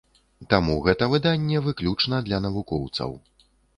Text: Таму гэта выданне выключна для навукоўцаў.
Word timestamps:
Таму 0.53 0.77
гэта 0.87 1.09
выданне 1.11 1.57
выключна 1.67 2.23
для 2.29 2.41
навукоўцаў. 2.47 3.11